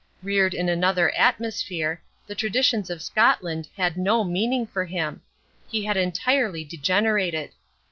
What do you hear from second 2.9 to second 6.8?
Scotland had no meaning for him. He had entirely